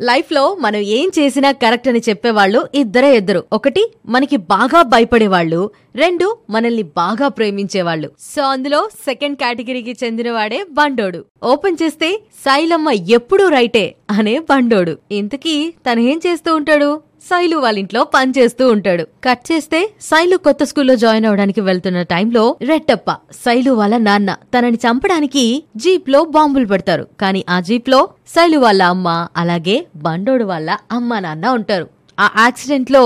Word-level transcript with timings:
లైఫ్లో 0.00 0.54
మనం 0.54 0.76
ఏం 0.76 1.10
చేసినా 1.18 1.52
కరెక్ట్ 1.52 1.88
అని 1.88 2.02
చెప్పేవాళ్ళు 2.08 2.68
ఇద్దరే 2.74 3.16
ఇద్దరు. 3.16 3.44
ఒకటి 3.52 3.92
మనకి 4.06 4.36
బాగా 4.36 4.82
భయపడేవాళ్ళు. 4.82 5.70
రెండు 5.96 6.36
మనల్ని 6.50 6.82
బాగా 6.82 7.28
ప్రేమించేవాళ్ళు. 7.28 8.10
సో 8.20 8.42
అందులో 8.42 8.88
సెకండ్ 9.04 9.38
కేటగిరీకి 9.38 9.96
చెందినవాడే 10.04 10.62
బండోడు. 10.70 11.24
ఓపెన్ 11.44 11.76
చేస్తే 11.82 12.20
శైలమ్మ 12.44 12.90
ఎప్పుడూ 12.90 13.48
రైటే 13.48 13.94
అనే 14.10 14.38
బండోడు. 14.38 14.98
ఇంతకీ 15.12 15.74
తనేం 15.90 16.20
చేస్తూ 16.26 16.54
ఉంటాడు? 16.54 17.09
శైలు 17.28 17.56
వాళ్ళ 17.56 17.78
ఇంట్లో 17.78 18.04
పని 18.04 18.32
చేస్తూ 18.38 18.64
ఉంటాడు. 18.68 19.04
కట్ 19.24 19.52
చేస్తే 19.52 19.80
శైలు 20.00 20.36
కొత్త 20.36 20.64
స్కూల్లో 20.64 20.94
జాయిన్ 20.94 21.26
అవడానికి 21.26 21.60
వెళ్తున్న 21.60 22.02
టైంలో 22.02 22.56
రెట్టప్ప 22.62 23.10
శైలు 23.44 23.70
వాళ్ళ 23.70 23.96
నాన్న 23.96 24.30
తనని 24.54 24.78
చంపడానికి 24.86 25.44
జీప్లో 25.76 26.24
బాంబులు 26.24 26.66
పెడతారు. 26.66 27.06
కానీ 27.20 27.44
ఆ 27.48 27.60
జీప్లో 27.60 28.00
శైలు 28.34 28.58
వాళ్ళ 28.58 28.82
అమ్మ 28.82 29.26
అలాగే 29.36 29.86
బండోడు 29.96 30.44
వాళ్ళ 30.44 30.76
అమ్మ 30.92 31.18
నాన్న 31.18 31.48
ఉంటారు. 31.48 31.88
ఆ 32.20 32.28
యాక్సిడెంట్లో 32.38 33.02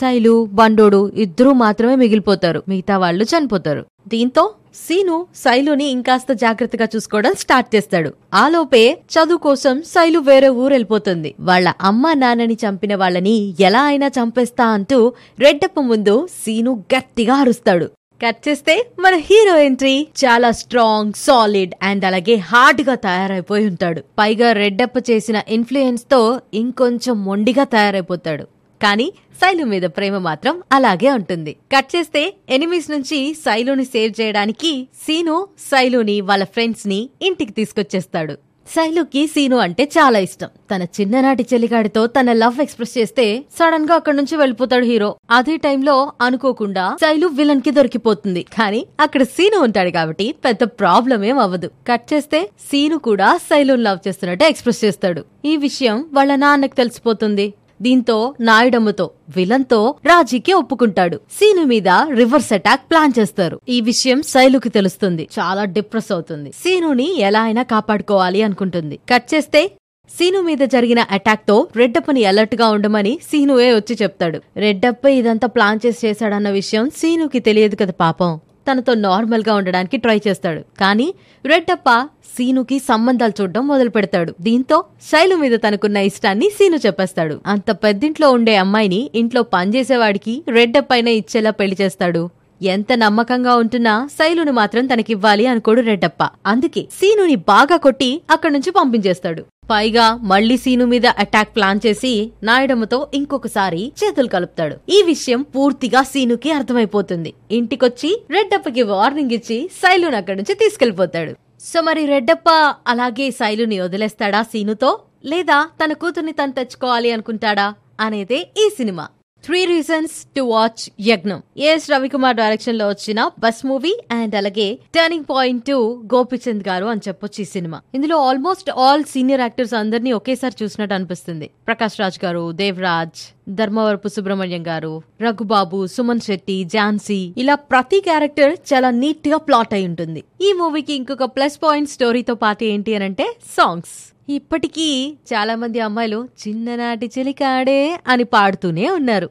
శైలు 0.00 0.48
బండోడు 0.52 1.12
ఇద్దరూ 1.14 1.52
మాత్రమే 1.52 1.94
మిగిలిపోతారు. 1.94 2.62
మిగతా 2.68 2.98
వాళ్ళు 2.98 3.24
చనిపోతారు. 3.24 3.84
దీంతో 4.08 4.50
సీను 4.74 5.26
శైలుని 5.36 5.84
ఇంకాస్త 5.84 6.32
జాగ్రత్తగా 6.32 6.88
చూసుకోవడం 6.96 7.32
స్టార్ట్ 7.38 7.76
చేస్తాడు. 7.76 8.12
ఆలోపే 8.34 8.98
చదువు 9.14 9.38
కోసం 9.38 9.82
శైలు 9.82 10.18
వేరే 10.18 10.48
ఊరెళ్ళిపోతుంది. 10.48 11.34
వాళ్ళ 11.40 11.72
అమ్మ 11.80 12.12
నాన్నని 12.12 12.56
చంపిన 12.64 12.94
వాళ్ళని 12.94 13.54
ఎలా 13.60 13.82
అయినా 13.82 14.08
చంపేస్తా 14.08 14.64
అంటూ 14.64 15.12
రెడ్డప్ప 15.38 15.80
ముందు 15.80 16.28
సీను 16.44 16.84
గట్టిగా 16.94 17.34
అరుస్తాడు. 17.34 17.88
కట్ 18.24 18.48
చేస్తే 18.48 18.74
మన 19.00 19.14
హీరో 19.14 19.56
ఎంట్రీ 19.58 20.06
చాలా 20.24 20.50
స్ట్రాంగ్ 20.50 21.12
సాలిడ్ 21.16 21.74
అండ్ 21.82 22.04
అలాగే 22.04 22.34
హార్డ్గా 22.34 22.94
తయారైపోయి 22.94 23.66
ఉంటాడు. 23.66 24.02
పైగా 24.18 24.52
రెడ్డప్ప 24.52 25.10
చేసిన 25.10 25.40
ఇన్ఫ్లుయెన్స్తో 25.48 26.40
ఇంకొంచెం 26.54 27.24
మొండిగా 27.24 27.64
తయారైపోతాడు. 27.64 28.46
కానీ 28.82 29.08
శైలు 29.40 29.64
మీద 29.64 29.82
ప్రేమ 29.82 30.18
మాత్రం 30.18 30.62
అలాగే 30.72 31.10
ఉంటుంది. 31.10 31.52
కట్ 31.74 31.90
చేస్తే 31.96 32.22
ఎనిమీస్ 32.50 32.88
నుంచి 32.90 33.18
శైలుని 33.44 33.84
సేవ్ 33.84 34.14
చేయడానికి 34.20 34.72
సీను 35.06 35.36
శైలుని 35.70 36.20
వాళ్ళ 36.20 36.44
ఫ్రెండ్స్ని 36.44 37.02
ఇంటికి 37.22 37.52
తీసుకొచ్చేస్తాడు. 37.52 38.34
శైలుకి 38.74 39.26
సీను 39.26 39.56
అంటే 39.56 39.84
చాలా 39.94 40.18
ఇష్టం. 40.18 40.50
తన 40.70 40.82
చిన్ననాటి 40.82 41.46
చెలిగాడితో 41.54 42.06
తన 42.06 42.32
లవ్ 42.32 42.60
ఎక్స్ప్రెస్ 42.60 42.98
చేస్తే 42.98 43.44
సడన్గా 43.58 43.94
అక్కడి 43.94 44.16
నుంచి 44.16 44.36
వెళ్ళిపోతాడు 44.36 44.84
హీరో. 44.84 45.08
అదే 45.30 45.56
టైంలో 45.56 46.12
అనుకోకుండా 46.20 46.84
శైలు 47.02 47.26
విలన్కి 47.26 47.70
దొరికిపోతుంది. 47.70 48.42
కానీ 48.58 48.86
అక్కడ 49.00 49.22
సీను 49.22 49.58
ఉంటాడు 49.58 49.90
కాబట్టి 49.90 50.26
పెద్ద 50.44 50.62
ప్రాబ్లం 50.62 51.24
ఏం 51.24 51.38
అవ్వదు. 51.38 51.70
కట్ 51.88 52.06
చేస్తే 52.14 52.40
సీను 52.70 52.98
కూడా 52.98 53.40
శైలుని 53.50 53.82
లవ్ 53.82 53.98
చేస్తున్నట్టు 54.08 54.44
ఎక్స్ప్రెస్ 54.44 54.84
చేస్తాడు. 54.84 55.24
ఈ 55.44 55.56
విషయం 55.56 55.98
వాళ్ళ 56.12 56.34
నాన్నకు 56.34 56.74
తెలిసిపోతుంది. 56.74 57.54
దీంతో 57.84 58.16
నాయుడమ్మతో 58.40 59.06
విలన్తో 59.36 59.80
రాజీకి 60.06 60.52
ఒప్పుకుంటాడు. 60.52 61.16
సీను 61.38 61.64
మీద 61.72 61.88
రివర్స్ 62.20 62.52
అటాక్ 62.58 62.84
ప్లాన్ 62.90 63.12
చేస్తారు. 63.18 63.56
ఈ 63.68 63.78
విషయం 63.90 64.18
శైలుకి 64.32 64.72
తెలుస్తుంది. 64.78 65.26
చాలా 65.38 65.64
డిప్రెస్ 65.76 66.10
అవుతుంది. 66.12 66.50
సీనుని 66.62 67.08
ఎలా 67.28 67.42
అయినా 67.42 67.62
కాపాడుకోవాలి 67.74 68.42
అనుకుంటుంది. 68.48 68.98
కట్ 69.12 69.28
చేస్తే 69.34 69.62
సీను 70.10 70.40
మీద 70.46 70.62
జరిగిన 70.74 71.00
అటాక్తో 71.16 71.56
రెడ్డప్పని 71.76 72.22
అలర్ట్గా 72.30 72.66
ఉండమని 72.76 73.12
సీనువే 73.30 73.68
వచ్చి 73.74 73.94
చెప్తాడు. 74.02 74.38
రెడ్డప్ప 74.56 75.04
ఇదంతా 75.18 75.48
ప్లాన్ 75.56 75.80
చేసి 75.86 76.00
చేశాడన్న 76.06 76.50
విషయం 76.60 76.86
సీనుకి 77.00 77.40
తెలియదు 77.48 77.76
కదా 77.82 77.94
పాపం. 78.00 78.32
తనతో 78.68 78.94
నార్మల్గా 79.06 79.54
ఉండడానికి 79.60 79.96
ట్రై 80.04 80.18
చేస్తాడు. 80.26 80.62
కానీ 80.82 81.08
రెడ్డప్ప 81.44 81.88
సీనుకి 82.36 82.76
సంబంధాలు 82.90 83.34
చూడడం 83.38 83.64
మొదలు 83.70 83.90
పెడతాడు 83.96 84.32
దీంతో 84.40 84.76
శైలు 85.10 85.36
మీద 85.36 85.54
తనకున్న 85.64 85.98
ఇష్టాన్ని 86.10 86.46
సీను 86.58 86.78
చెప్పేస్తాడు. 86.86 87.34
అంత 87.46 87.70
పెద్దింట్లో 87.84 88.28
ఉండే 88.36 88.54
అమ్మాయిని 88.56 89.00
ఇంట్లో 89.22 89.42
పనిచేసేవాడికి 89.56 90.36
రెడ్డప్పైన 90.58 91.08
ఇచ్చేలా 91.20 91.52
పెళ్ళి 91.60 91.78
చేస్తాడు. 91.82 92.22
ఎంత 92.60 92.92
నమ్మకంగా 93.04 93.52
ఉంటున్నా 93.62 93.94
శైలుని 94.18 94.52
మాత్రం 94.60 94.86
తనకివ్వాలి 94.86 95.46
అనుకోడు 95.52 95.80
రెడ్డప్ప. 95.80 96.22
అందుకే 96.46 96.82
సీనుని 96.98 97.36
బాగా 97.52 97.76
కొట్టి 97.86 98.10
అక్కడి 98.30 98.52
నుంచి 98.52 98.70
పంపించేస్తాడు. 98.70 99.42
పైగా 99.72 100.06
మళ్ళీ 100.30 100.56
సీను 100.62 100.84
మీద 100.92 101.06
అటాక్ 101.22 101.52
ప్లాన్ 101.56 101.80
చేసి 101.84 102.12
నాయుడమ్మతో 102.48 102.98
ఇంకొకసారి 103.18 103.82
చేతులు 104.00 104.28
కలుపుతాడు. 104.34 104.74
ఈ 104.96 104.98
విషయం 105.12 105.40
పూర్తిగా 105.54 106.00
సీనుకి 106.12 106.50
అర్థమైపోతుంది. 106.58 107.30
ఇంటికొచ్చి 107.58 108.10
రెడ్డప్పకి 108.36 108.84
వార్నింగ్ 108.92 109.34
ఇచ్చి 109.38 109.58
శైలుని 109.80 110.18
అక్కడి 110.20 110.38
నుంచి 110.40 110.56
తీసుకెళ్ళిపోతాడు 110.62 111.32
సో 111.70 111.80
మరి 111.88 112.02
రెడ్డప్ప 112.12 112.50
అలాగే 112.92 113.26
శైలుని 113.40 113.76
వదిలేస్తాడా 113.84 114.42
సీనుతో? 114.52 114.92
లేదా 115.32 115.58
తన 115.80 115.92
కూతుర్ని 116.02 116.32
తను 116.40 116.54
తెచ్చుకోవాలి 116.58 117.10
అనుకుంటాడా? 117.16 117.66
అనేదే 118.06 118.40
ఈ 118.62 118.66
cinema. 118.78 119.04
Three 119.46 119.64
reasons 119.64 120.26
to 120.36 120.40
watch 120.40 120.90
యజ్ఞం 121.00 121.42
ఎస్ 121.58 121.90
రవికుమార్ 121.90 122.36
డైరెక్షన్లో 122.36 122.88
వచ్చిన 122.88 123.30
బస్ 123.38 123.66
మూవీ 123.66 123.98
అండ్ 124.10 124.34
అలాగే 124.34 124.78
turning 124.96 125.24
point 125.30 125.64
to 125.64 126.02
Gopichand 126.14 126.68
garu 126.68 126.86
అని 126.86 127.00
చెప్పొచ్చు 127.08 127.42
ఈ 127.42 127.44
సినిమా. 127.44 127.80
ఇందులో 127.94 128.16
ఆల్మోస్ట్ 128.18 128.70
ఆల్ 128.70 129.04
సీనియర్ 129.04 129.40
యాక్టర్స్ 129.40 129.74
అందరినీ 129.74 130.12
ఒకేసారి 130.12 130.64
చూసినట్టు 130.64 130.94
అనిపిస్తుంది. 130.94 131.50
ప్రకాష్ 131.66 132.00
రాజ్ 132.00 132.24
గారు 132.24 132.52
దేవరాజ్ 132.52 133.20
ధర్మవరపు 133.48 134.08
సుబ్రహ్మణ్యం 134.08 134.66
గారు 134.66 135.02
రఘుబాబు 135.20 135.86
సుమన్ 135.86 136.20
శెట్టి 136.20 136.64
ఝాన్సీ 136.64 137.32
ఇలా 137.36 137.54
ప్రతి 137.54 138.00
క్యారెక్టర్ 138.00 138.56
చాలా 138.74 138.90
నీట్గా 138.90 139.36
ప్లాట్ 139.36 139.74
అయి 139.74 139.86
ఉంటుంది. 139.86 140.24
ఈ 140.40 140.52
మూవీకి 140.52 140.92
ఇంకొక 140.92 141.24
ప్లస్ 141.24 141.58
పాయింట్ 141.62 141.90
స్టోరీతో 141.90 142.34
పాటు 142.34 142.64
ఏంటి 142.64 142.94
అని 142.94 143.04
అంటే 143.04 143.36
సాంగ్స్ 143.58 144.11
ఇప్పటికీ 144.34 144.88
చాలా 145.32 145.54
మంది 145.54 145.80
అమ్మాయిలు 145.80 146.28
చిన్ననాటి 146.42 147.10
చెలికాడే 147.18 147.80
అని 148.06 148.24
పాడుతూనే 148.24 148.88
ఉన్నారు. 148.90 149.28